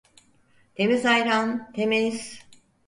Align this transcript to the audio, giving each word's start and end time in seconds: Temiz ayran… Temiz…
Temiz 0.75 1.05
ayran… 1.05 1.71
Temiz… 1.73 2.41